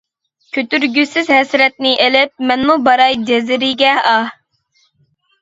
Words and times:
كۆتۈرگۈسىز 0.55 1.29
ھەسرەتنى 1.33 1.91
ئېلىپ، 2.05 2.33
مەنمۇ 2.53 2.79
باراي 2.89 3.19
جەزىرىگە، 3.29 3.93
ئاھ. 4.15 4.35